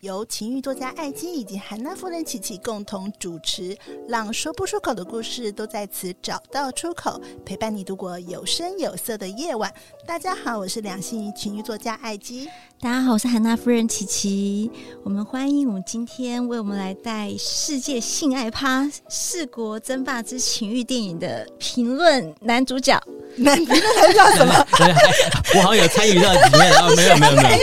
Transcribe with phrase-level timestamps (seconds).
[0.00, 3.76] 由情欲作家艾姬以及韩娜夫人琪琪共同主持，
[4.08, 9.74] 让说不出口的故事都在此找到出口，陪伴你度过有声有色的夜晚。
[10.06, 12.48] 大家好，我是两性情欲作家艾姬。
[12.80, 14.70] 大家好，我是韩娜夫人琪琪。
[15.02, 22.96] 我们欢迎我们今天为我们来带世界性爱趴四国争霸之情欲电影的评论男主角。
[23.36, 24.54] 男主角还叫什么？
[25.56, 27.58] 我好像有参与到里面，然后没有没有没有。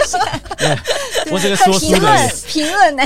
[1.31, 3.03] 我这个说书的评论呢，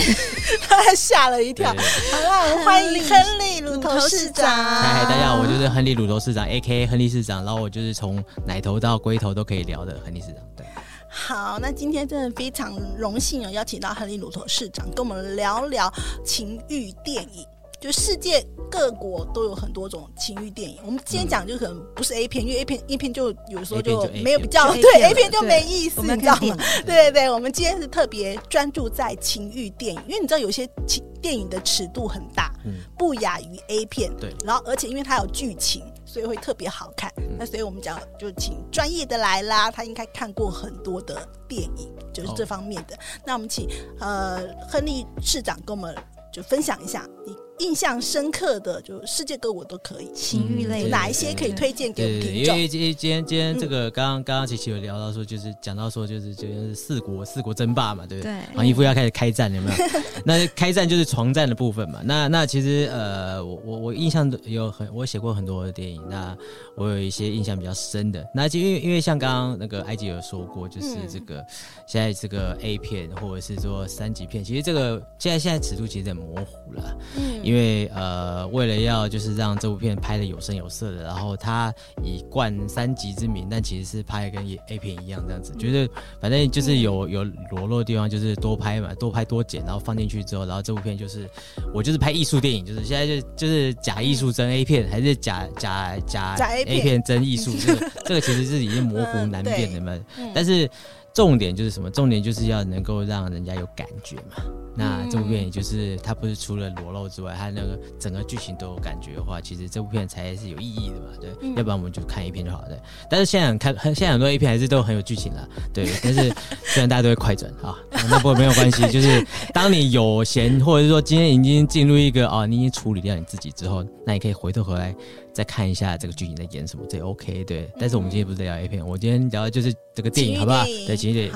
[0.68, 1.70] 他还吓了一跳。
[1.70, 4.48] 好啦，我们欢迎亨利乳头市长。
[4.48, 6.88] 嗨，大家好，我就是亨利乳头市长，A.K.A.
[6.88, 7.44] 亨利市长。
[7.46, 10.36] 然后我就是从奶头到龟头都可以聊的亨利市长。
[10.56, 10.66] 对，
[11.08, 15.92] 好，那今天真的非常荣幸有邀请到亨利乳头市长，跟我们聊聊
[16.26, 17.46] 情欲电影。
[17.80, 26.58] 就世界各国都有很多种情欲电影，我们今天讲就可能不是 A 片，因为 A 片 A 片就有时候就没有比较对 A 片就没意思，你知道吗？
[26.86, 32.54] 对对对，我们今天是特别专注在情欲电影，因为你知道有些情电影的尺度很大，
[32.98, 34.36] 不亚于 A 片，对。
[34.46, 37.10] 然后而且因为它有剧情，所以会特别好看。
[37.38, 42.98] 那所以我们讲就请专业的来啦，他应该看过很多的电影，就是这方面的。
[43.26, 43.68] 那我们请
[44.00, 45.96] 呃亨利市长跟我们
[46.32, 47.34] 就分享一下你。
[47.60, 52.36] 印象深刻的，就世界各国都可以情欲类，哪一些可以推荐给我们？
[52.36, 58.32] 因为今今天今天这个刚刚刚刚琪琪有聊到说，就是讲到说就是就是四国四国争霸嘛，对不对？
[58.32, 59.78] 然后一夫要开始开战，有没有？
[60.26, 62.02] 那开战就是床战的部分嘛。
[62.04, 66.36] 那那其实呃，我我我印象有很，我写过很多的电影，那
[66.76, 68.26] 我有一些印象比较深的。
[68.34, 71.46] 那就因为因为像刚刚那个埃及有说过，就是这个
[71.86, 77.49] 现在这个 A 片或者是说三级片，其实这个现在现在尺度其实很模糊了，嗯。
[77.50, 81.74] 因为呃，为了要就是让这部片拍的有声有色的，然后他
[82.04, 91.28] 以冠三级之名，但其实是拍的跟 A 片一样这样子，觉得反正就是有有裸露的地方，就是多拍嘛，多拍多剪，然后放进去之后，然后这部片就是
[91.74, 96.36] 我就是拍艺术电影，就是现在就就是假艺术真 A 片，还是假假假
[96.68, 99.98] A 片真艺术，这个这个其实是已经模糊难辨的嘛，
[100.36, 100.70] 但是。
[101.20, 101.90] 重点就是什么？
[101.90, 104.42] 重点就是要能够让人家有感觉嘛。
[104.74, 111.08] 那这部片也就是它不是除了裸露之外，它那个整个剧情都有感觉的话，其实这部片才是有意义的嘛。
[111.20, 112.70] 对，嗯、要不然我们就看一片就好了。
[112.70, 112.80] 对，
[113.10, 115.50] 但是现在看，现在很多 A 片还是都很有剧情的。
[115.74, 117.76] 对， 但是虽然大家都会快转啊，
[118.10, 118.90] 那不过没有关系。
[118.90, 119.22] 就是
[119.54, 124.96] 当你有闲，或者是说今天已经进入一个哦，你已经处理掉你自己之后，那你可以回头回来。
[125.34, 127.70] 再看一下这个剧情在演什么，这也 OK 对。
[127.80, 130.64] 但是我们今天不是在聊 A 片，我今天聊的就是这个电影，好不好？
[130.88, 131.34] 对，情欲电影。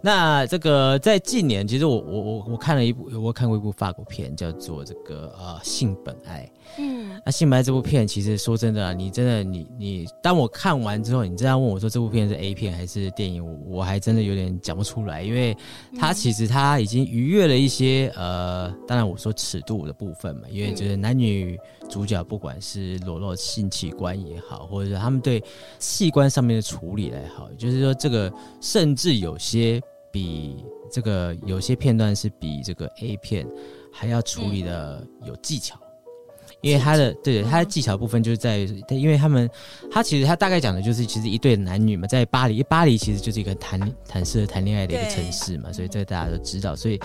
[0.00, 6.48] 那这个在近年，其实我我我我看了一部，我看过一部法国片，叫做这个呃《性本爱》。
[6.78, 15.56] 嗯，那《性本爱》这部片，其实说真的啊，你真的你你，当我看完之后，你这样问我说这部片是 A 片还是电影，我我还真的有点讲不出来，因为
[15.98, 25.42] 它其实它已经逾越了一些呃，当然我说尺度的部分嘛，因为就是男女主角不管是裸露性器官也好，或者是他们对
[25.78, 33.46] 器官上面的处理也好，就是说这个甚至有些比这个有些片段是比这个 A 片
[33.92, 35.78] 还要处理的有技巧。
[36.60, 39.48] 因为他的对他的技巧部分就是在于，因为他们
[39.90, 46.74] 他其实他大概讲的就是，其实一对男女嘛，在巴黎，巴黎其实就是一个谈谈适合谈恋爱的一个城市嘛，所以这大家都知道。
[46.74, 46.98] 所以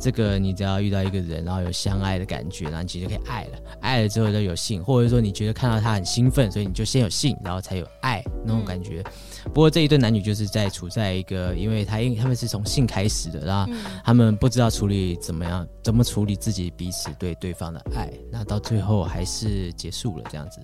[0.00, 9.02] 这个你只要遇到一个人，然后有相爱的感觉，然后你其实就可以爱了，爱了之后就有性，或者说你觉得看到他很兴奋，所以你就先有性，然后才有爱，那种感觉。
[9.44, 13.72] 不过这一对男女就是在处在一个，因为他因他们是从性开始的，然后
[14.04, 20.60] 他们不知道处理怎么样，怎么处理自己彼此对对方的爱，那到最后还是结束了这样子。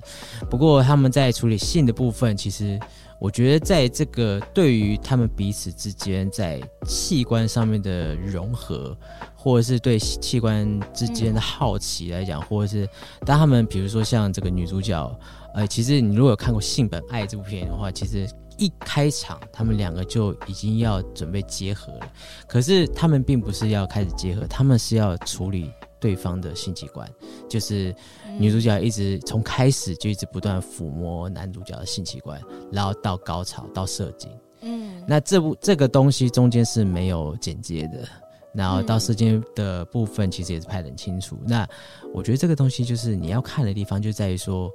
[0.49, 2.79] 不过他们在处理性的部分，其实
[3.21, 8.97] 我觉得在这个对于他们彼此之间在器官上面的融合，
[9.35, 12.89] 或者是对器官之间的好奇来讲，或者是
[13.27, 15.19] 当他们比如说像这个女主角，
[15.55, 18.29] 呃，其实你如果有看过《性本爱》这部片的话，其实。
[18.59, 22.13] 一开场，他们两个就已经要准备结合了。
[22.47, 27.09] 可是他们并不是要开始结合，他们是要处理对方的性器官。
[27.49, 27.95] 就是
[28.39, 32.41] 女主角一直从开始就一直不断抚摸男主角的性器官，
[32.71, 34.31] 然后到高潮到射精。
[34.61, 38.07] 嗯，那这部这个东西中间是没有剪接的，
[38.53, 41.39] 然后到射精的部分其实也是拍得很清楚。
[41.47, 41.67] 那
[42.13, 44.71] 我觉得这个东西就是你要看的地方，就在于说。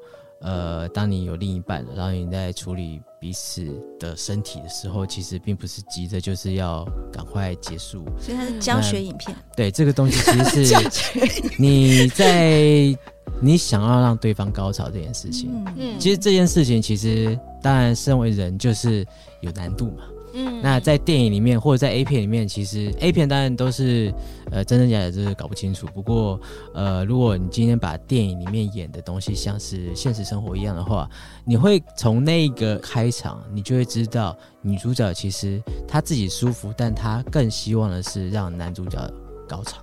[0.45, 3.65] 呃，当你有另一半了，然后你在处理彼此
[3.97, 8.03] 的身体的时候，其实并不是急着就是要赶快结束。
[8.19, 9.33] 所以它是教学影片。
[9.55, 12.93] 对，这个东西其实是你在
[13.39, 15.49] 你想要让对方高潮这件事情。
[15.77, 19.07] 嗯，其实这件事情其实当然身为人就是
[19.39, 20.03] 有难度嘛。
[20.35, 24.11] 嗯，那在电影里面或者在 A 片里面，其实 A 片当然都是
[24.49, 25.85] 呃真真假假，就是搞不清楚。
[25.93, 26.41] 不过
[26.73, 31.07] 呃，如果你今天把电影里面演的东西像是现实生活一样的话，
[31.45, 38.99] 你会从那个开场，你就会知道女主角其实她自己舒服，但她更希望的是让男主角
[39.47, 39.77] 高潮。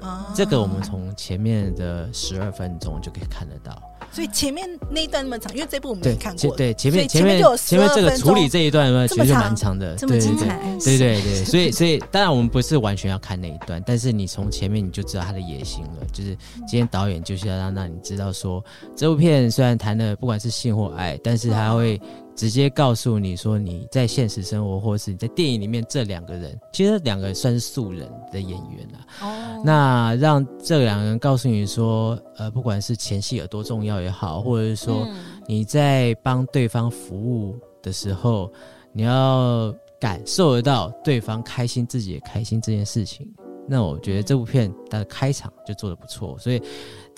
[0.00, 3.76] 啊，这个我们从前面的十二分钟就可以看得到。
[4.12, 6.56] 所以前面那一段那么长，因为这部我们没看过。
[6.56, 10.56] 对，前面前面前面这个处理这一段嘛，其实就蛮长的，这么精彩。
[10.78, 18.64] 对对对，所以所以当然我们不是完全要看那一段，但是你从前面你就知道他的野心了，就是今天导演就是要让让你知道说，
[18.96, 22.00] 这部片虽然谈的不管是性或爱，但是他会。
[22.38, 29.06] 直接告诉你说，你在现实生活或是你在电影里面这两个人，其实两个算是素人的演员了。
[29.22, 35.04] 哦，那让这两个人告诉你说，呃，不管是前戏有多重要也好，或者是说
[35.48, 38.48] 你在帮对方服务的时候，
[38.92, 43.28] 你要感受得到对方开心，自己也开心这件事情。
[43.66, 46.62] 那我觉得这部片它的开场就做得不错，所以。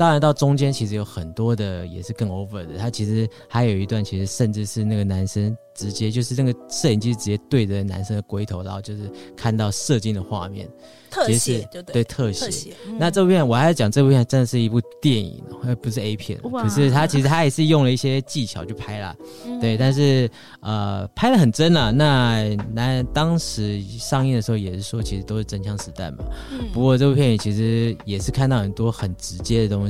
[0.00, 2.79] 当然，到中间其实有很多的也是更 over 的。
[2.79, 9.02] 他其实还有一段，其实甚至是那个男生直接就是那个摄影机直接对着男生的龟头，然后就是
[9.37, 10.67] 看到射精的画面。
[11.11, 12.73] 特写对对，特写。
[12.97, 15.43] 那这部片我还要讲，这部片真的是一部电影，
[15.82, 16.41] 不是 A 片。
[16.41, 19.14] 可是他其实他也是用了一些技巧去拍啦，
[19.61, 20.31] 对，但是
[20.61, 21.91] 呃拍的很真啊。
[21.91, 26.25] 那那当时上映的时候也是说，其实都是真枪实弹嘛。
[26.73, 29.90] 不过这部片其实也是看到很多很直接的东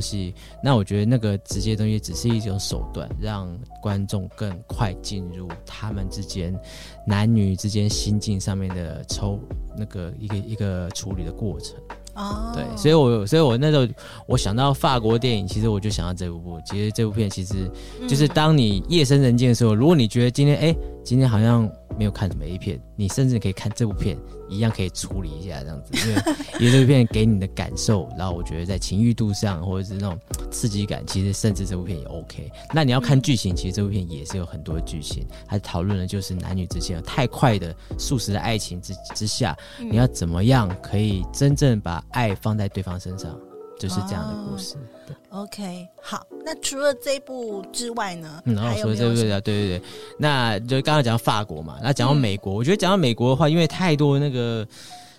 [0.63, 3.47] 那我觉得那个直接东西只是一种手段，让
[3.81, 6.53] 观众更快进入他们之间
[7.05, 9.39] 男女之间心境上面的抽
[9.77, 11.75] 那个一个一个处理的过程。
[12.13, 13.87] 哦，对，所以我所以我那时候
[14.27, 17.71] 我想到法国电影，其实我就想到这部，其实这部片其实
[18.05, 20.75] 就是当你夜深人静的时候，如果你觉得今天哎。
[21.03, 21.67] 今天好像
[22.01, 24.17] 没有看什么 A 片，你甚至可以看这部片，
[24.49, 26.21] 一样可以处理一下这样子，因为
[26.59, 30.19] 因为这部片给你的感受，然后我觉得在情欲度上或者是那种
[30.49, 32.51] 刺激感，其实甚至这部片也 OK。
[32.73, 43.39] 那你要看剧情，其实这部片也是有很多剧情，还讨论的就是男女之间太快的速食的爱情之之下，你要怎么样可以真正把爱放在对方身上。
[43.79, 44.75] 就是这样的故事。
[45.11, 46.25] 对，OK，好。
[46.43, 48.41] 那除了这一部之外呢？
[48.45, 49.81] 嗯，然后除了这部对对对，
[50.17, 54.67] 那就刚刚讲到法国嘛，那讲到美国，嗯、我觉得讲到美国的话，因为太多那个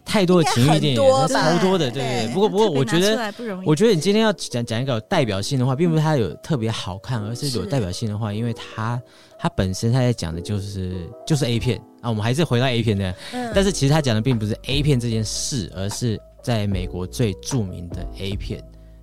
[0.04, 2.34] 太多的情欲电影，超多的，对对对。
[2.34, 3.32] 不过不过，我觉得
[3.64, 9.00] 我觉得你今天要讲讲一个有代表性的话，并不是它有特别好看，而是有代表性的话，因为它
[9.38, 12.10] 它本身它在讲的就是就是 A 片啊。
[12.10, 16.20] 我们还是回到 A 片的，嗯、但是其实它讲的并不是 A 片这件事，而是。
[16.42, 18.60] 在美国最著名的 A 片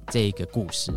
[0.10, 0.92] 这一个故事，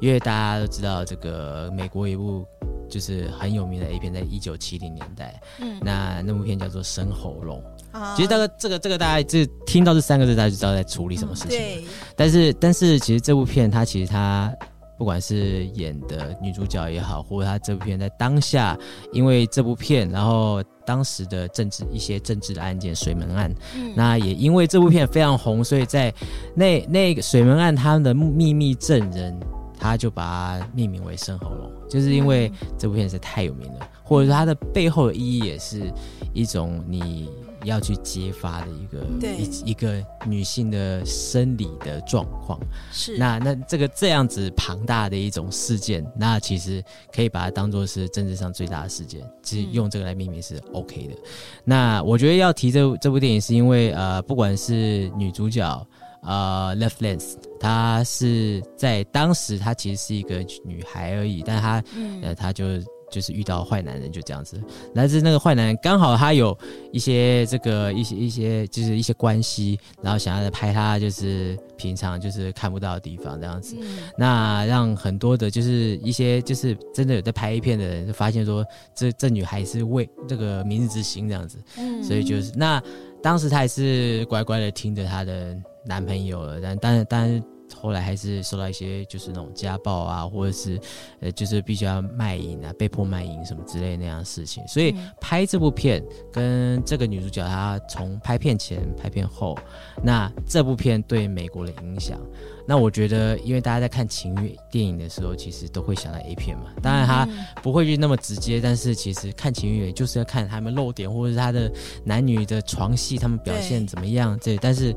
[0.00, 2.44] 因为大家都知道，这个美国有一部
[2.88, 7.62] 就是很有名的 A 片，在一九七零年代，嗯，那那部片叫做《生喉咙》
[7.98, 8.14] 啊。
[8.16, 11.50] 其实大概这个这个大家就听到这三个字，大家就知道在处理什么事情。
[11.50, 11.84] 对。
[12.16, 14.54] 但是但是，其实这部片它其实它。
[15.02, 18.78] 不管是演的女主角也好，或者她这部片在当下，
[19.12, 26.14] 因为这部片，然后当时的政治一些政治的案件，水门案，嗯、那也因为这部片非常红，所以在
[26.54, 29.36] 那那个水门案，他们的秘密证人，
[29.76, 30.22] 他就把
[30.60, 35.92] 它命名为深喉咙，就是因为这部片实在太有名了，或者说它的背后的意义也是
[36.32, 37.28] 一种你
[37.64, 42.58] 要去揭发的一个对一一个女性的生理的状况。
[42.90, 46.82] 是那那这个这样子庞大的一种事件，那其实
[47.14, 51.14] 可以把它当做是政治上最大的事件，其实用这个来命名是 OK 的。
[51.14, 51.18] 嗯、
[51.64, 55.86] 那我觉得要提这这部电影，是因为呃，不管是女主角
[56.22, 62.64] 呃 Loveless，她是在当时她其实是一个女孩而已，但她、嗯、呃她就。
[63.12, 64.60] 就是遇到坏男人就这样子，
[64.94, 66.56] 来自那个坏男人刚好他有
[66.90, 78.64] 一些这个一些一些就是一些关系，然后想要来拍他就是平常就是看不到的地方这样子，嗯、那让很多的就是一些就是真的有在拍 A 片的人就发现说
[78.96, 82.82] 这这女孩是为这个明日之星这样子，嗯，所以就是那
[83.22, 85.54] 当时她还是乖乖的听着她的
[85.84, 87.44] 男朋友了，但但但。
[87.82, 90.80] 后来还是受到一些就是那种家暴啊，或者是
[91.20, 94.62] 呃，就是必须要卖淫啊，被迫卖淫什么之类那样的事情。
[94.68, 96.00] 所以拍这部片
[96.32, 99.58] 跟这个女主角她从拍片前、拍片后，
[100.00, 102.20] 那这部片对美国的影响，
[102.68, 106.66] 那我觉得，因为大家在看情欲电影的时候，其实都会想到 A 片嘛。
[106.80, 107.28] 当然，他
[107.62, 111.68] 不会去那么直接，但是其实看情欲就是要看他们露点，或者是他的
[112.04, 114.38] 男女的床戏，他们表现怎么样。
[114.40, 114.94] 这但是。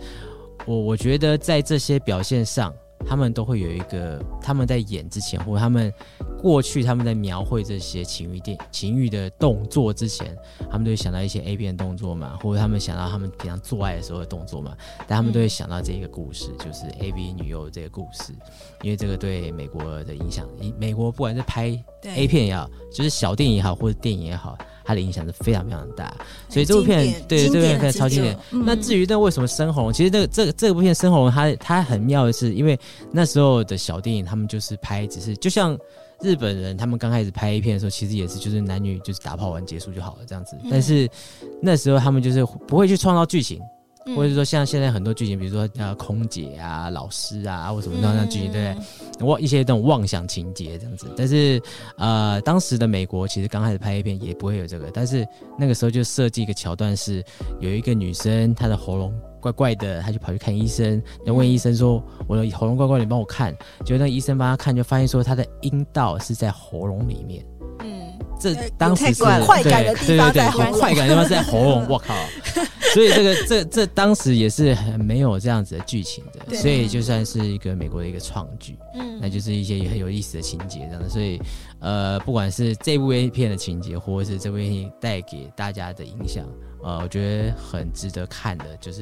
[0.65, 2.73] 我我觉得在这些表现上，
[3.05, 5.93] 他们都会有一个，他们在演之前，或者他们
[6.41, 10.35] 过去他们在描绘这些情欲电情欲的动作之前，
[10.71, 14.75] 他们都会想到一些 A 片动作嘛，或者他们想到他们平常做爱的时候的动作嘛，
[15.07, 18.33] 但他们都会想到这个故事，就是 AV 女优这个故事，
[18.81, 20.47] 因为这个对美国的影响，
[20.79, 21.67] 美国不管是拍
[22.03, 24.57] A 片也好，就是小电影也好，或者电影也好。
[24.85, 26.13] 它的影响是非常非常大，
[26.47, 28.37] 所以这部片对这部片超经典。
[28.51, 32.79] 嗯、那至于那为什么深红，其实这个这个这部片深红，它它很妙的是，因为
[33.11, 35.77] 那时候的小电影，他们就是拍，只是就像
[36.21, 40.55] 日本人他们刚开始拍 A 片的时候，其实也是就是男女就是打炮完结束就好了这样子。
[40.69, 41.09] 但是
[41.61, 43.59] 那时候他们就是不会去创造剧情。
[44.13, 48.79] 或者是说，像现在很多剧情，比如说呃，空姐啊、老师啊，或什么那样剧情，对不
[49.19, 49.27] 对？
[49.27, 51.07] 妄一些那种妄想情节这样子。
[51.17, 51.59] 但是
[51.97, 55.25] 呃，当时的美国其实刚开始拍 A 片也不会有这个，但是
[55.57, 57.23] 那个时候就设计一个桥段，是
[57.59, 67.43] 有一个女生她的喉咙怪怪的，她就跑去看医生，然后问医生说：“我的喉咙怪怪，你帮我看。”结果那医生帮她看，就发现说她的阴道是在喉咙里面。
[67.79, 71.87] 嗯这当时是快感的地方在喉咙，快感的地方是在喉咙。
[71.87, 72.13] 我靠！
[72.95, 81.09] 所以这个这这当时也是很没有这样子的剧情的，所以就算是一个美国的一个创举，嗯，那就是一些很有意思的情节这样的。
[81.09, 81.37] 所以
[81.79, 86.45] 呃，不管是这部 A 片的情节，或者是这部 A 片带给大家的影响，
[86.81, 89.01] 呃，我觉得很值得看的，就是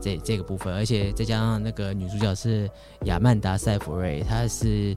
[0.00, 0.72] 这这个部分。
[0.72, 2.66] 而且再加上那个女主角是
[3.04, 4.96] 亚曼达·塞弗瑞，她是。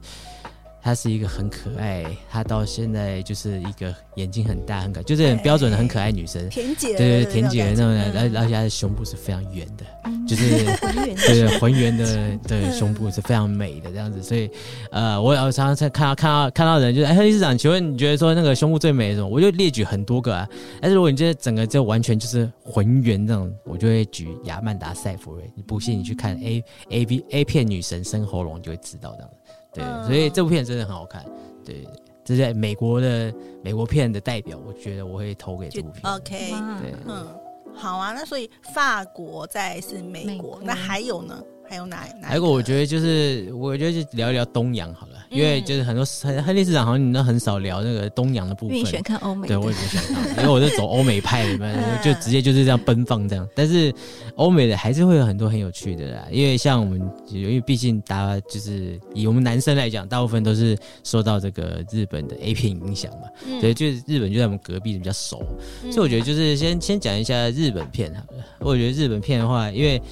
[0.82, 9.84] 她是一个很可爱，她到现在就是一个眼睛很大、很可爱，就是很标准的很可爱女生，田姐，对对，田姐的那种，而而且她的胸部是非常圆的，
[10.26, 12.30] 就是对 对，浑圆的。
[12.46, 13.90] 对胸部是非常美的。
[13.90, 14.50] 这样子，所以
[14.90, 19.16] 呃，我我常常在看到看到看到人就是哎，理事长，请问你觉得说那个胸部最美的。
[19.16, 19.28] 什么？
[19.28, 20.48] 我就列举很多个啊，
[20.80, 25.50] 但是如果你觉得整个就完全就是浑圆这种，我就会举亚曼达·赛弗瑞。
[25.54, 29.36] 你不信，你去看 A A B A 片女神生喉咙，你就会知道这样子。
[29.72, 31.24] 对，所以这部片真的很好看。
[31.64, 31.86] 对，
[32.24, 36.12] 这是在美国的美国片的代表，我觉得我会投给这部片。
[36.12, 36.50] OK，
[36.80, 37.26] 对，嗯，
[37.74, 38.12] 好啊。
[38.12, 41.42] 那所以法国再是美国，美国那还有呢？
[41.70, 42.04] 还有哪？
[42.20, 45.12] 哪还有个，我觉得就是，我觉得就聊一聊东洋好了。
[45.30, 53.48] 因为就是很多很亨利市长好像你都很少聊那个东洋的部分，你喜欢看欧美，对我也喜欢看，因为我是走欧美派里面，就直接就是这样奔放这样。
[53.54, 53.94] 但是
[54.34, 63.28] 欧美的还是会有很多很有趣的啦，因为像我们，因为毕竟大家就是以我们男生来讲，大部分都是受到这个日本的 A 片影响嘛，
[63.60, 65.40] 所以就是日本就在我们隔壁比较熟，
[65.92, 68.44] 所以我觉得就是先先讲一下日本片好了。
[68.58, 70.02] 我觉得日本片的话，因为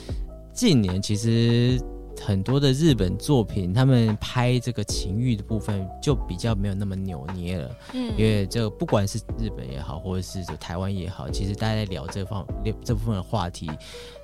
[0.59, 1.81] 近年其实。
[2.21, 7.71] 很多的日本作品，他们拍这个情欲的部分就比较没有那么扭捏了。
[7.95, 12.45] 嗯，因为这个不管是日本也好，或者是台湾也好，其实大家在聊这方
[12.85, 13.71] 这部分的话题，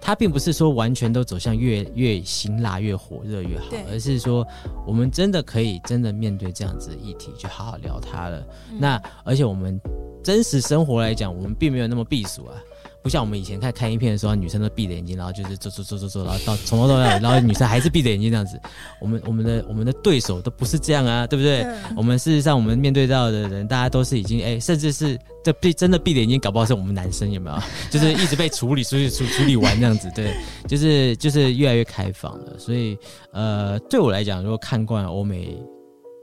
[0.01, 4.45] 它并不是说完全都走向越越辛辣、越火热越好，而是说
[4.85, 8.45] 我们真的可以真的面对这样子的议题，去好好聊它了。
[8.73, 9.81] 嗯、那而且我们
[10.21, 12.59] 真实生活来讲，我们并没有那么避暑啊。
[13.05, 18.59] 不像我们以前看看影片的时候，女生都闭着眼睛，然后就是走走走走走，然后到从头到尾，然后女生还是闭着眼睛这样子。
[18.99, 21.61] 我们我们的我们的对手都不是这样啊，对不对？
[21.65, 27.59] 嗯、我们事实上我们面对到的人，大家都是已经哎，甚至是这闭真的闭着眼睛，搞不好是我们男生有没有？
[27.91, 30.35] 就是一直被处理处理处处理完这样子，对，
[30.67, 32.59] 就是就是越来越开放了。
[32.59, 32.97] 所以
[33.33, 35.63] 呃，对我来讲，如果看惯欧美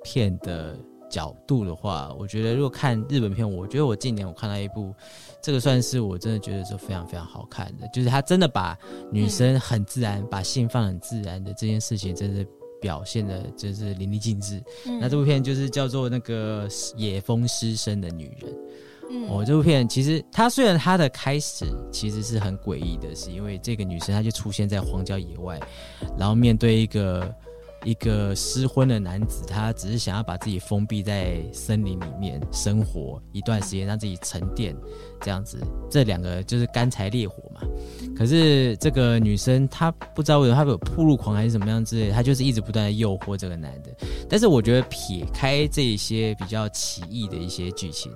[0.03, 0.75] 片的
[1.11, 4.95] 角度的话，我觉得如果看日本片，我觉得我近年我看到一部，
[5.41, 8.77] 这个算是我真的觉得是非常非常好看的，就是他真的把
[9.11, 12.45] 女生很自然、嗯、把性放很自然的这件事情，真的
[12.79, 14.63] 表现的真是淋漓尽致。
[14.87, 16.65] 嗯、那这部片就是叫做那个
[16.95, 18.55] 野风失身的女人。
[19.09, 25.59] 嗯、哦，这部片其实它虽然它的开始其实是很诡异的，是因为这个女生她就出现在荒郊野外，
[26.17, 27.29] 然后面对一个。
[27.83, 34.75] 一个失婚的男子，他只是想要把自己封闭在森林里面生活一段时间，让自己沉淀，
[35.19, 35.57] 这样子。
[35.89, 37.61] 这两个就是干柴烈火嘛。
[38.15, 43.89] 可是这个女生她不知道为什么她有暴露狂还是怎么样之类的，她就是一直不断的诱惑这个男的。
[44.29, 48.11] 但是我觉得撇开这些比较奇异的一些剧情，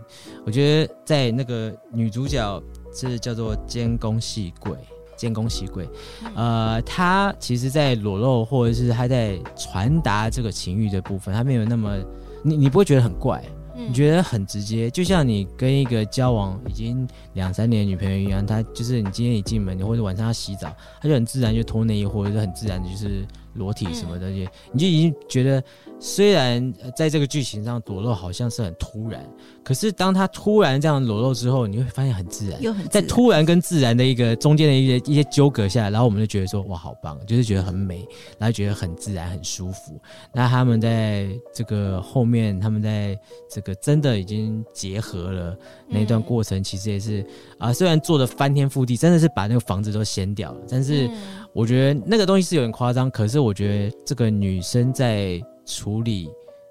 [0.45, 2.62] 我觉得在那个女主角
[2.93, 4.77] 是叫做监工细贵。
[5.15, 5.88] 监宫细贵，
[6.36, 11.98] 呃，他其实，在裸露或者是他在传达这个情欲的部分，他没有那么，
[12.43, 13.43] 你你不会觉得很怪，
[13.75, 25.63] 你觉得很直接，就像你跟一个交往已经两三年的女朋友一样，她就是你今天一进门，你或者晚上要洗澡，她就很自然就脱内衣，或者是很自然的就是裸体什么的，嗯、你就已经觉得。
[25.97, 29.25] 虽然在这个剧情上裸露好像是很突然，
[29.63, 32.62] 可是当他突然这样裸露之后，你会发现很自然。
[32.62, 38.05] 又很在突然跟自然的一个中间的一些一些纠葛下来，然后我们就觉得说哇好棒，就是觉得很美，
[38.38, 39.97] 然后觉得很自然很舒服。
[40.33, 43.17] 那他们在这个后面，他们在
[43.50, 45.57] 这个真的已经结合了
[45.88, 47.21] 那段过程，其实也是
[47.57, 51.09] 啊、嗯呃，虽然做的翻天覆地，真的是把那个房子都掀掉了，但是
[51.55, 53.09] 我觉得那个东西是有点夸张。
[53.09, 55.41] 可是我觉得这个女生在。
[55.67, 56.29] 处理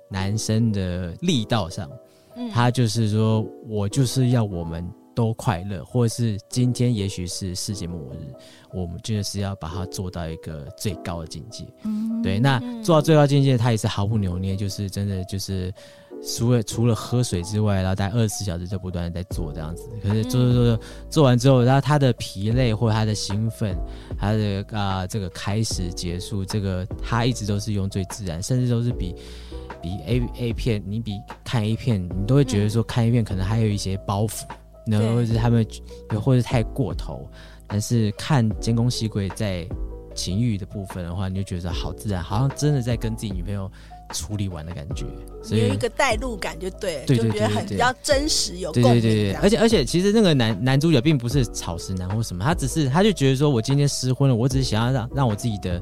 [0.08, 1.90] 男生的力道上，
[2.36, 8.32] 嗯，她就是说我就是要我们都快乐，或者是今天也许是世界末日，
[8.72, 11.64] 我们就是要把它做到一个最高的境界。
[11.82, 15.74] 嗯，对，那做到最高境界，她也是毫不扭捏，就是真的就是
[16.26, 19.88] 除了除了喝水之外，然后大概二十四小时就不断的在做这样子。
[20.02, 23.76] 可是做做做做完之后，然后他的疲累或者他的兴奋，
[24.18, 29.14] 他的啊、呃、这个开始结束，这个他一直都是用最自然，甚至都是比
[29.82, 34.44] 比 A A 片，你比看 A 片，你都会觉得说看 A 片可能还有一些包袱，
[34.86, 35.66] 然后或者是他们
[36.12, 37.28] 又或者太过头。
[37.66, 39.66] 但是看监工细贵在
[40.14, 43.70] 情欲的部分的话，你就觉得好自然，好像真的在跟自己女朋友。
[44.14, 45.04] 处理完的感觉，
[45.42, 48.92] 所以有一个代入感就对了，对对对对对，就觉得很比较真实有共鸣。
[48.92, 55.80] 对对对对，而且而且，其实那个男男主角并不是草食男或什么，他只是他就觉得说，我今天失婚了，我只是想要让让我自己的。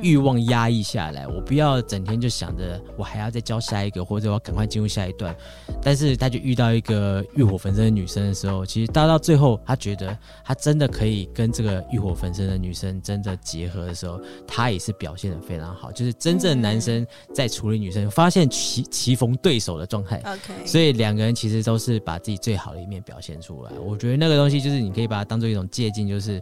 [0.00, 5.36] 欲望压抑下来，我不要整天就想着我还要再教下一个，或者我要赶快进入下一段。
[5.82, 15.92] 但是他就遇到一个欲火焚身的女生的时候，其实到到最后，他觉得他真的可以跟这个欲火焚身的女生真的结合的时候，他也是表现的非常好。
[15.92, 20.16] 就是真正男生在处理女生，发现棋棋逢对手的状态。
[20.24, 23.72] OK，所以两个人其实都是把自己最好的一面表现出来。
[23.78, 26.40] 我觉得那个东西就是你可以把它当做一种借鉴，就是。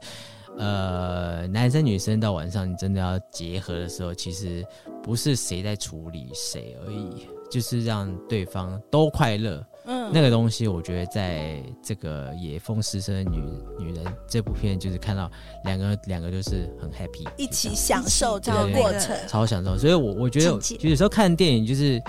[0.61, 4.65] 呃，男生女生到晚上你真的要结合的时候，其实
[5.03, 9.65] 不是谁在处理谁而已，就是让对方都快乐。
[9.87, 13.43] 嗯，那个东西我觉得在这个野风湿生的女
[13.79, 15.31] 女人这部片，就是看到
[15.65, 19.79] 两个两个就是很 happy，一起享受这个过程，超享受。
[19.79, 22.01] 所以我我觉得，就有时候看电影就是。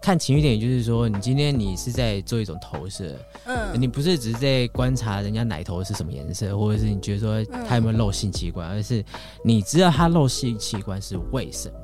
[0.00, 9.04] 看情欲电影，就是说，你今天你是在做一种投射，嗯，你不是只是在观察人家奶头是什么颜色，或者是你觉得说他有没有漏性器官，而是
[9.44, 11.78] 你知道他漏性器官是为什么，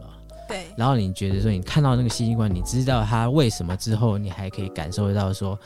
[0.48, 5.59] 对，然后你觉得说你看到那个性器官，你知道他为什么之后，你还可以感受得到说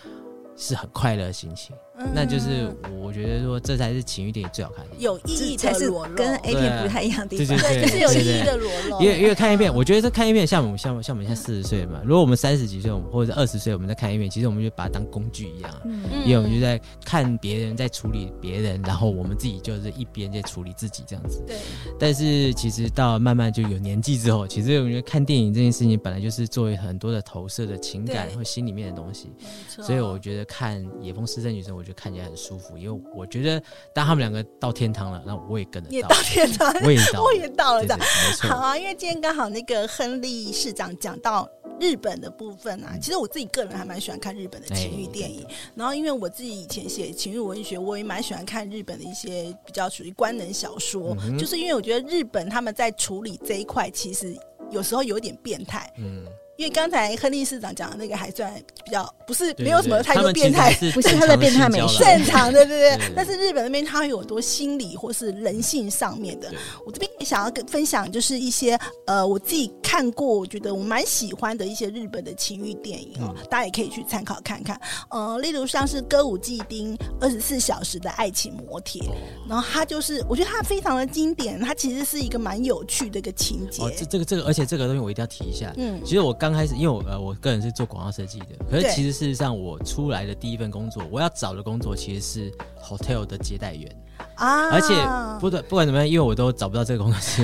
[0.56, 1.76] 是很快乐的心情。
[2.14, 2.70] 那就是
[3.02, 9.00] 我觉得说，这才是情欲电影最好看的，有意义才是跟 A 片不太一样的地方，对，就是有意义的裸露。
[9.00, 21.42] 因为因为看一遍，我觉得这看一遍像我们像像我们现在四十岁嘛，如果我们三十几岁，我们或者二十岁，我们再看一遍，其实我们就把它当工具一样，嗯，因为我们就在看别人在处理别人，然后我们自己就是一边在处理自己这样子。
[21.46, 21.56] 对。
[21.98, 29.32] 但是其实到慢慢就有年纪之后，其实我觉得看电影这件事情本来就是作为很多的投射的情感或心里面的东西，
[29.68, 32.76] 所以我觉得看野风湿生女生，我觉得看起来很舒服。
[32.76, 33.62] 因为我觉得，
[33.94, 38.04] 当他们两个到天堂了，那我也跟着到，也到天堂，我也到， 我也到了，对，没
[38.36, 38.48] 错。
[38.48, 41.48] 好啊，因为今天刚好那个亨利市长讲到
[41.80, 45.46] 日本的部分啊，其实我自己个人还蛮喜欢看日本的情欲电影。
[45.74, 54.36] 然后，因为我自己以前写情欲文学，我也蛮喜欢看日本的一些比较属于官能小说，就是因为我觉得日本他们在处理这一块，其实
[54.70, 55.90] 有时候有点变态。
[55.96, 56.26] 嗯。
[56.58, 58.52] 因为刚才亨利市长讲的那个还算
[58.84, 63.06] 比较不是没有什么太多变态， 不是他的变态美学，正常的对不对？
[63.06, 66.52] 对，但是日本那边他有很多心理或是人性上面的。
[66.84, 74.80] 我这边也想要跟分享，就是一些呃我自己看过，我觉得我蛮喜欢的一些日本的情欲电影哦，嗯、大家也可以去参考看看。
[75.10, 79.14] 呃，例如像是歌舞伎町二十四小时的爱情摩铁，哦、
[79.48, 83.80] 然后它就是我觉得它非常的经典，它其实是一个蛮有趣的一个情节。
[83.80, 85.72] 哦，这这个这个，而且这个东西我一定要提一下。
[85.76, 93.90] 嗯，其实我刚开始，因为我呃我个人是做广告设计的，可是其实事实上我出来的第一份工作，我要找的工作其实是 hotel 的接待员。
[94.34, 94.70] 啊！
[94.70, 94.94] 而且
[95.40, 97.42] 不管，不管怎么样，因为我都找不到这个工作室。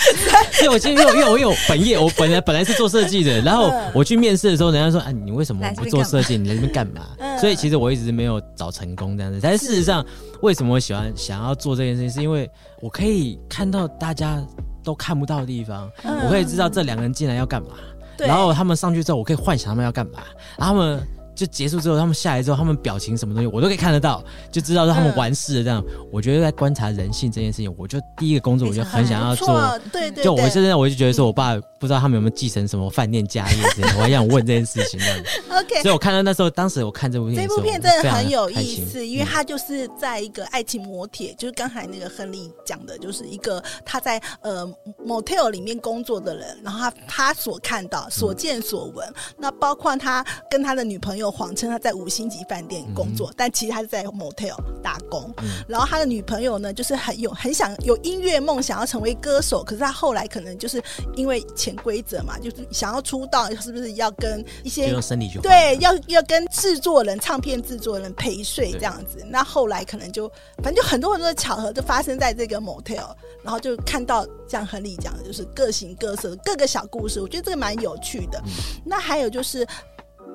[0.62, 6.38] 因为我今天因为因为我有本业，我本来本来是做设计的，然后我去面试的时候，人家说：“啊，你为什么不做设计？
[6.38, 7.06] 你在这边干嘛？”
[7.38, 9.38] 所以其实我一直没有找成功这样子。
[9.42, 10.04] 但是事实上，
[10.40, 14.42] 为什么我喜欢想要做这件事情，是因为我可以看到大家
[14.82, 17.70] 都看不到的地方，我可以知道这两个人进来要干嘛，
[18.18, 20.20] 然后他们上去之后，我可以幻想他们要干嘛，
[20.56, 21.06] 然后他们。
[21.36, 25.64] 就结束之后，他们下来之后，他们表情什么东西，我都可以看得到，就知道让他们完事了。
[25.64, 29.78] 这样，我觉得在观察人性这件事情，我就第一个工作，我就很想要做。
[29.92, 34.98] 对对，就我现在我就觉得说，我爸不知道他们有没有继承什么饭店家业之类，我还想问这件事情。
[35.52, 44.66] OK，所以我看到那时候，当时我看这部片，这部片真的很有意思，因为他就是在一个爱情摩铁，就是刚才那个亨利讲的，就是一个他在呃
[45.06, 51.25] motel 里面工作的人，然后他他所看到、所见所闻，那包括他跟他的女朋友。
[51.30, 55.32] 谎称他在五星级饭店工作，嗯、但其实他是在 motel 打工。
[55.38, 59.62] 嗯、然后他的女朋友呢，就是很有很想有音乐梦，想要成为歌手。
[59.64, 60.82] 可是他后来可能就是
[61.14, 64.86] 因为潜规则嘛，就是想要出道，是不是要跟一些
[65.42, 69.24] 对，要要跟制作人、唱片制作人陪睡这样子？
[69.28, 70.28] 那后来可能就
[70.62, 77.20] 反正就很多很多的巧合，就发生在这个 motel，然后就看到像亨利讲的，就是各形各色的各个小故事。
[77.20, 78.40] 我觉得这个蛮有趣的。
[78.44, 78.52] 嗯、
[78.84, 79.66] 那还有就是。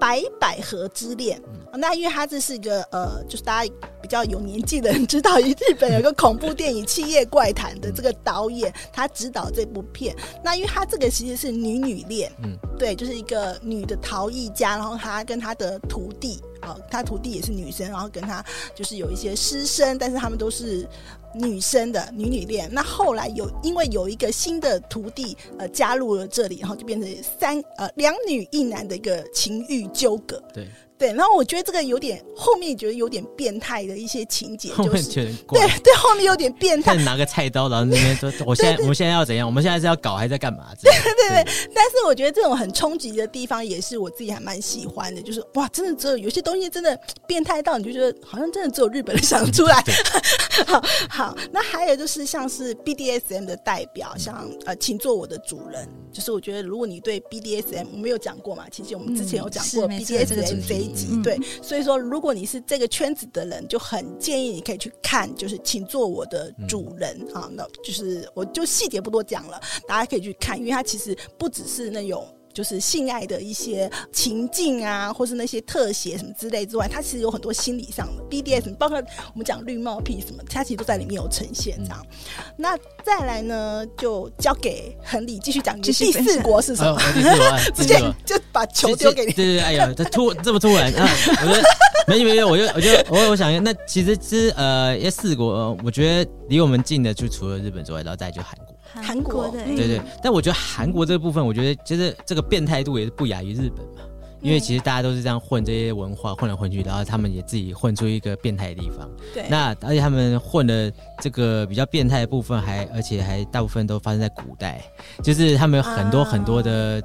[0.02, 1.40] 白百合之恋，
[1.74, 10.16] 那因为他这是一个呃，就是大家比较有年纪的人知道，日本有一个恐怖电影《七夜怪谈》的这个导演，他指导这部片。
[10.44, 20.90] 那因为他这个其实是女女恋，嗯，对，就是一个女的陶艺家，然后她跟她的徒弟，啊，他徒弟也是女生，然后跟他就是有一些师生，但是他们都是。
[21.34, 30.42] 女生的女女恋，那后来有因为有一个新的徒弟呃加入了这里，然后就变成三呃两女一男的一个情欲纠葛。
[30.54, 30.68] 对。
[31.02, 39.48] 对，然后我觉得这个有点后面觉得有点变态的一些情节，就是对对，后面有点变态，拿个菜刀，然后那边说：“我现在 我们现在要怎样？
[39.48, 49.84] 我们现在是要搞还是在干嘛？”对对对，但是我觉得这种很冲击的地方也是我自己还蛮喜欢的，就是哇，真的只有有些东西真的变态到你就觉得好像真的只有日本人想得出来。
[50.68, 60.91] 好好，那还有就是像是 BDSM 的代表，像呃，请做我的主人，就是我觉得如果你对 BDSM 我没有讲过嘛，其实我们之前有讲过 BDSM 这一。
[61.10, 72.28] 嗯、对，所以说如果你是这个圈子的人，就很建议你可以去看，就是请做我的主人、嗯、啊，那就是我就细节不多讲了，大家可以去看，因为它其实不只是那种。
[72.54, 82.06] 就是性爱的一些情境啊，或是那些特写什么之类之外，它其实有很多心理上的 BDSM，包括我们讲绿帽癖什么，它其实都在里面有呈现这样。
[82.10, 85.80] 嗯、那再来呢，就交给恒利继续讲。
[85.82, 87.00] 第四国是什么？
[87.14, 89.34] 第四国，直接就把球丢给你。
[89.34, 91.10] 对对对，哎呀，这突这么突然啊！
[91.42, 91.64] 我觉得
[92.08, 98.76] 没事没有，我就我就我我想，那其实是呃，四国，我觉得离我们近的就除了日本之外，然后再就韩国。
[98.94, 104.02] 韩国的，对对，但我觉得韩国这个部分，我觉得其实这个变态度也是不亚于日本嘛，
[104.42, 109.10] 因为其实大家都是这样混这些文化混来混去，然后他们也自己混出一个变态的地方。
[109.34, 114.82] 对，那而且他们混的这个比较变态的部分还，还而且还大部分都发生在古代，
[115.24, 117.02] 就是他们有很多很多的。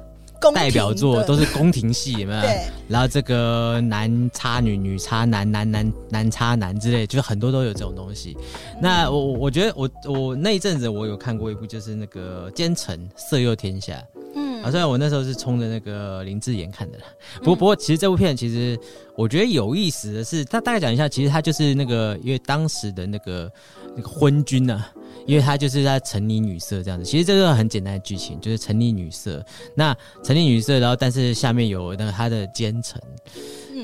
[0.53, 2.41] 代表作都是宫廷戏，有没有？
[2.41, 2.67] 对。
[2.87, 8.37] 然后这个男插女，女插男，男男男插男之类，就是很多都有这种东西。
[8.75, 13.93] 嗯、那我我觉得我我那一阵子我有看过一部，就是那个《奸臣色诱天下》。
[14.35, 14.63] 嗯。
[14.63, 17.05] 啊，虽然我那时候是冲着那个林志妍看的啦。
[17.39, 18.79] 不过不过，其实这部片其实
[19.15, 23.51] 我觉得有意思的是，他大概讲一下，其实他就是那个因为当时的那个
[23.95, 24.93] 那个昏君呢、啊。
[25.25, 29.43] 因为他就是在沉溺女色这样子，其实这个很简单的剧情，就是沉溺女色。
[29.75, 33.01] 那沉溺女色，然后但是下面有那个他的奸臣。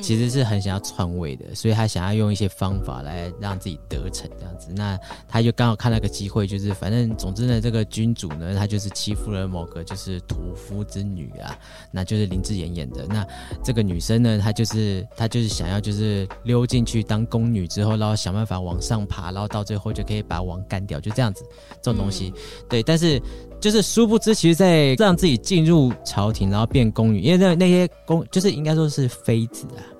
[0.04, 4.68] 其实是很想要篡位的，所以他想要用一些方法来让自己得逞这样子。
[4.76, 11.58] 那他就刚好看到个机会，就是反正总之呢，这个君主呢，他就是欺负了某个就是屠夫之女啊，
[11.90, 13.08] 那就是林志妍演的。
[13.08, 13.26] 那
[13.64, 21.46] 这个女生呢，她就是她就是想要就是溜进去当宫女之后，然后想办法往上爬，然后到最后就可以把王干掉，就这样子
[21.82, 22.34] 这种东西。
[22.36, 23.22] 嗯、对，但是
[23.62, 29.93] 就是殊不知，其实，在让自己进入朝廷，然后变宫女，因为那那些宫就是应该说是妃子啊。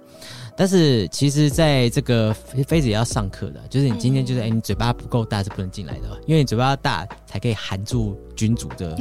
[0.56, 8.96] 但是其实，在这个妃子也要上课的，就是你今天就是哎、欸，你嘴巴不够大是不能进来的，因为你嘴巴要大才可以含住君主的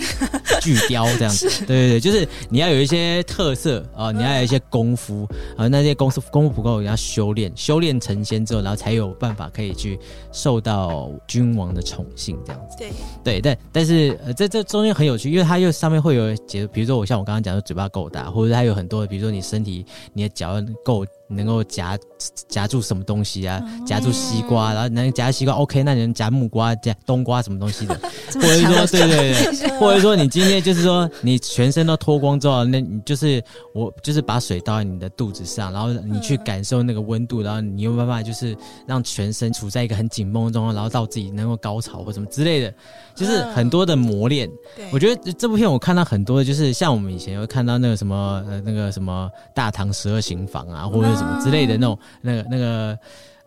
[0.61, 1.49] 巨雕这样子。
[1.67, 5.25] 对对对，就是你要有一些特色啊、呃，你要有一些功夫
[5.57, 9.99] 啊、呃，那些功夫功夫不够，你要修炼，修炼成仙之后，然后才有办法可以去
[10.33, 12.77] 受到君王的宠幸这样子。
[12.79, 12.91] 对
[13.25, 21.05] 对，但但是呃，这这中间很有趣，因为它又上面会有节，比如说我像我刚刚讲的嘴巴够大，或者它有很多，比如说你身体你的脚够。
[21.35, 21.99] 能够夹
[22.47, 23.59] 夹住什么东西啊？
[23.87, 27.99] 夹住西瓜，然后能夹西瓜，OK，那你能夹木瓜、夹冬瓜什么东西的？
[28.35, 33.41] 或者说，对对对， 或者说你今天就是说你全身都脱光之后，那你就是
[33.73, 38.57] 我就是把水倒在你的肚子上，然后你去感受那个温度，然后你有办法就是
[38.87, 42.75] 让全身处在一个很紧绷的状态，然后到自己能够高潮或什么之类的，
[43.15, 44.51] 就是很多的磨练。
[44.93, 51.13] 我觉得这部片我看到很多的就是像我们以前会看到那个什么呃那个什么大唐十二行房啊，或者。
[51.13, 52.99] 什么之类的那种，那个那个，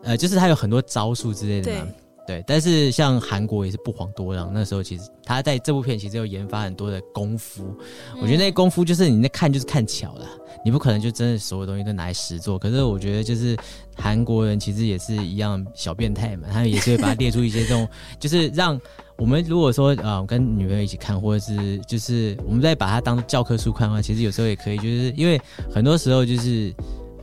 [0.03, 1.87] 呃，就是他有很多招数之类的嘛，
[2.25, 2.43] 对。
[2.47, 7.75] 但是像韩国也是不遑多让，那时候其实他在这部片其实有研发很多的功夫，
[8.15, 10.27] 嗯、我觉得那功夫就是你在看就是看巧了，
[10.63, 12.57] 你不可能就真的所有东西都拿来实做。
[12.57, 13.55] 可是我觉得就是
[13.95, 17.87] 韩国人其实也是一样小变态嘛，他们也是会把它列出一些这种，
[18.19, 18.79] 就是让
[19.17, 25.39] 我们如果说啊、呃、跟女朋友一起看，或者是就是我们在把它当教科书看的话，其实有时候也可以，就是因为
[25.71, 26.73] 很多时候就是。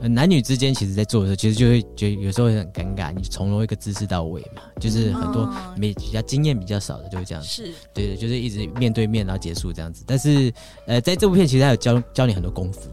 [0.09, 3.13] 男女之间，其实，在做的时候，其实就会觉得有时候会很尴尬。
[3.13, 7.47] 你从头一个姿势到尾嘛，就是很多没比较经验比较少的，就会这样子。
[7.47, 10.03] 是，对对，就是一直面对面，然后结束这样子。
[10.05, 10.53] 但是，
[10.87, 12.89] 呃，在这部片其实它有教教你很多功夫。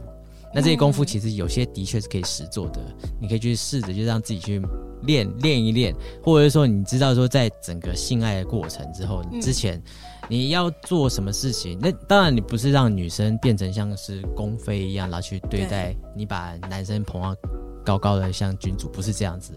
[0.55, 2.81] 那这些功夫其实有些的确是可以实做的，
[3.21, 4.61] 你可以去试着，就让自己去
[5.03, 9.83] 练练一练，或者是说，你知道说，在整个性爱的过程之后，你之前。
[10.31, 11.77] 你要做什么事情？
[11.83, 17.35] 那当然，你不是让女生变成像是公妃一样，拿去对待你，把男生捧到
[17.85, 19.53] 高高的像君主，不是这样子，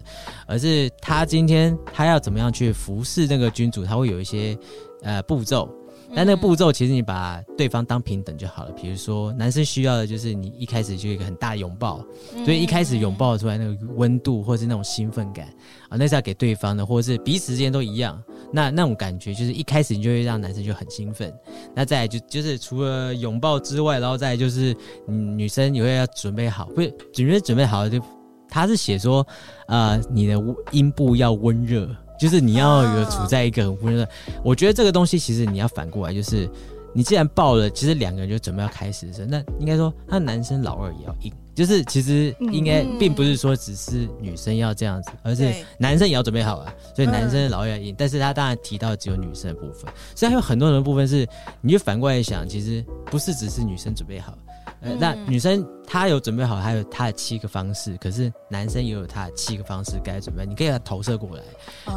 [0.48, 4.58] 而是他今天他要怎么样去服侍那个君主，他会有一些
[5.02, 5.72] 呃步骤。
[6.16, 8.70] 但那个步骤其实你把对方当平等就好了。
[8.72, 12.04] 比如说，男生需要的就是你一开始就一个很大拥抱，
[12.44, 15.48] 所以一开始拥抱出来那个温度或者是那种兴奋感
[15.88, 18.22] 啊，那是要给对方的，或者是彼此之间都一样。
[18.52, 21.34] 那那种感觉就是一开始你就会让男生就很兴奋。
[21.74, 24.74] 那再来就就是除了拥抱之外，然后再来就是
[25.06, 28.00] 女生也会要准备好，不是准备准备好了就
[28.48, 29.26] 他是写说
[29.66, 31.88] 啊、呃，你的阴部要温热。
[32.18, 34.08] 就是你要有处在一个很温热，
[34.42, 36.48] 我觉得这个东西其实你要反过来，就是
[36.92, 41.32] 你既然抱了，其实两个人就准备要开始的时候，那应该说，那男生老二也要硬。
[41.54, 46.74] 就是其实应该并不是说只是女生要这样子，而是男生也要准备好啊。
[46.96, 51.24] 所以男生老二要硬，但是他当然提到只有女生的部分，所以还有很多人的部分是，
[51.60, 54.36] 你就反过来想，其实不是只是女生准备好。
[54.84, 61.42] 呃，那女生她有准备好，还有她的七个方式，可是男生也有他的七个方式该准备，你可以把它投射过来，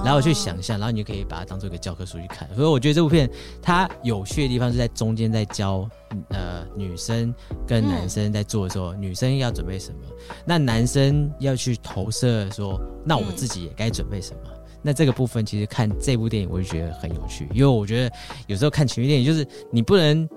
[0.06, 2.48] 然后去想象，然后你就可以把它当做一个教科书去看。
[2.56, 3.30] 所以我觉得这部片
[3.62, 5.88] 它有趣的地方是在中间在教
[6.30, 7.34] 呃女生
[7.68, 10.00] 跟男生在做的时候，女生要准备什么，
[10.46, 14.40] 那男生要去投射说，那我自己也该准备什么。
[14.82, 18.16] 那这个部分其实看这部电影我就觉得很有趣，因为我觉得
[18.48, 20.28] 有时候看情绪电影就是你不能。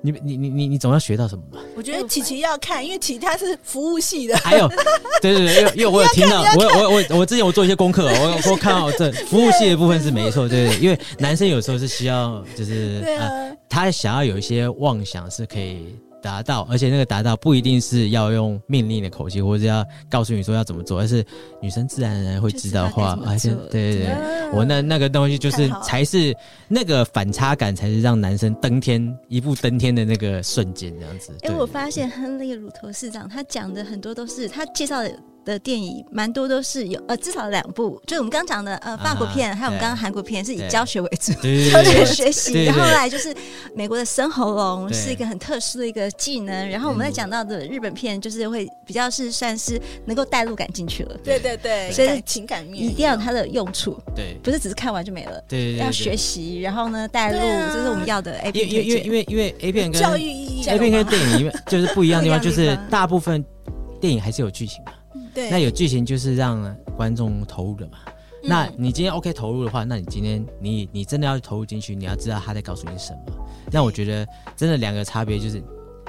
[0.00, 1.58] 你你你你你总要学到什么吧？
[1.76, 4.36] 我觉得琪琪要看，因为琪琪他是服务系的。
[4.38, 4.68] 还有，
[5.20, 15.96] 对对对，因为因为我有听到，我我我我之前我做一些功课，我我看到这 服务系的部分是没错，对对，因为男生有时候是需要，就是啊、呃，他想要有一些妄想是可以。
[16.22, 21.24] 达到，而且那个达到不一定是要用命令的口气，或者要告诉你说要怎么做，而是
[21.60, 26.34] 女生自然而然会知道的话，而且对对对，我那那个东西就是才是
[26.68, 31.32] 那个反差感，才是让男生登天一步登天的那个瞬间，这样子。
[31.42, 35.12] 哎、欸，我发现亨利·鲁头市长他讲的很多都是他介绍的。
[35.48, 41.32] 的电影蛮多都是有呃，至少两部，就我们刚刚讲的呃法国片，还有我们刚刚韩国片是以教学为主，
[41.72, 42.64] 教学学习。
[42.64, 43.34] 然后来就是
[43.74, 46.68] 美国的生喉咙是一个很特殊的一个技能。
[46.68, 51.16] 然后我们在讲到的日本片，就是会比较是算是能够带入感进去了。
[51.24, 53.98] 对对对，所以情感面一定要有它的用处。
[54.14, 55.42] 对，不是只是看完就没了。
[55.48, 57.38] 对，要学习，然后呢带入，
[57.72, 58.68] 这是我们要的 A 片。
[58.68, 63.42] 因为因为因为因为 A 片跟教育意义 A 片跟电影因为就是不一样的地方， 就是大部分
[64.00, 64.92] 电影还是有剧情嘛。
[65.34, 67.98] 对那有剧情就是让观众投入的嘛。
[68.42, 73.18] 嗯、那你今天 OK 投入的话，那你今天你你真的要投入进去，你要知道他在告诉你什么。
[73.70, 74.26] 那我觉得
[74.56, 75.62] 真的两个差别就是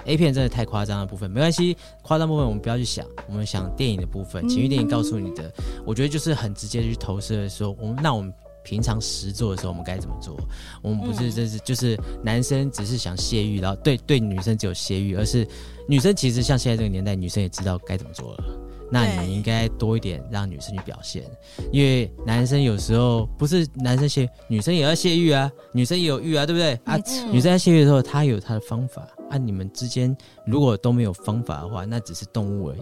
[0.06, 8.32] ，A 片真的太夸张的部分没关系，夸张部分我们不要去想，我们想电影的部分，情绪电影告诉你的，嗯、我觉得就是很直接去投射的时候，我们那我们
[8.64, 10.38] 平常实做的时候，我们该怎么做？
[10.84, 15.48] 我们不是这是就是男生只是想泄欲，然后对对女生只有泄欲，而是
[15.88, 18.44] 女生其实像现在这个年代，女生也知道该怎么做了。
[18.92, 21.24] 那你应该多一点让女生去表现，
[21.72, 26.74] 因为男生有时候不是男生泄，女生也要泄欲啊，女生也有欲啊，对不对？
[26.86, 26.98] 啊，
[27.32, 29.38] 女生在泄欲的时候，她有她的方法啊。
[29.38, 32.82] 你们之间如果都没有方法的话，那只是动物而已。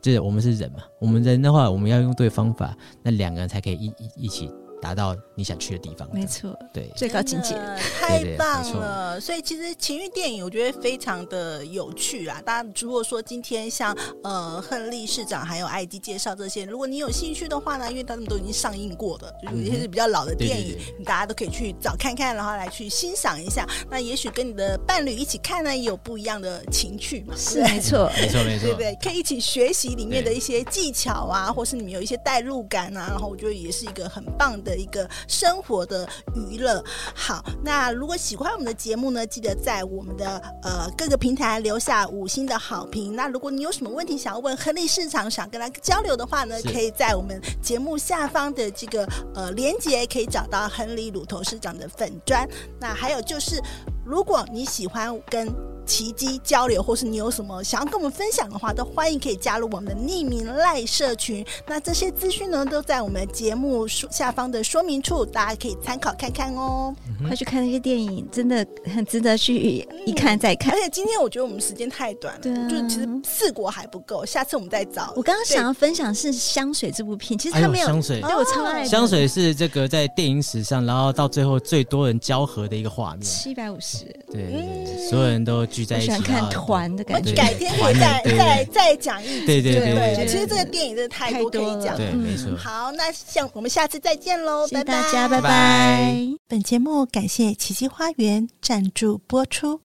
[0.00, 4.48] 就是我们是人嘛，我们人的话，我们要用对方法，那两个人才可以一一一起。
[4.80, 7.54] 达到你想去的地方，没错，对，最高境界，
[7.98, 9.20] 太棒了。
[9.20, 12.40] 所以其实情欲电影我觉得非常的有趣啊。
[12.42, 23.66] 大家如果说今天像呃亨利市长还有艾迪介绍这些，如果你有兴趣的话呢，因为他们都已经上映过的，就是有些是比较老的电影，大家都可以去找看看，然后来去欣赏一下。
[23.90, 27.34] 那也许跟你的伴侣一起看呢，也有不一样的情趣嘛。
[27.36, 28.96] 是，没错，没错，没错，对不对？
[29.02, 34.67] 可以一起学习里面的一些技巧啊，或是你们有一些代入感啊，然后我觉得也是一个很棒的。
[34.68, 43.16] 的一个生活的娱乐，好，那如果喜欢我们的节目呢，记得在我们的呃各个平台留下五星的好评。
[43.16, 52.46] 那如果你有什么问题想要问亨利市长，想跟他交流的话呢，可以在我们节目下方的这个呃连接可以找到亨利乳头市长的粉砖。
[52.78, 53.58] 那还有就是，
[54.04, 55.48] 如果你喜欢跟
[55.88, 61.44] 琦姬交流，或是你有什么想要跟我们分享的话，都欢迎可以加入我们的匿名赖社群。
[61.66, 66.94] 那这些资讯呢，都在我们节目下方的说明处，大家可以参考看看哦。
[67.20, 70.74] 嗯、快去看那些电影，真的很值得去一看再看。
[70.74, 75.14] 而且今天我觉得我们时间太短了，对啊，就其实四国还不够，下次我们再找。
[75.16, 78.84] 我刚刚想要分享是《香水》这部片，其实他没有、哎、香水，对我超爱。
[78.84, 85.66] 香水是这个在电影史上，然后到最后最多人交合的一个画面，七百五十，对，所有人都。
[85.78, 87.32] 聚在一起，喜欢看团的感觉。
[87.32, 89.46] 改天可以再再再讲一集。
[89.46, 91.96] 对对对，其实这个电影真的太多可以讲。
[91.96, 92.50] 对，没错。
[92.56, 96.16] 好，那像我们下次再见喽，拜拜，大家拜拜。
[96.48, 99.80] 本节目感谢奇迹花园赞助播出。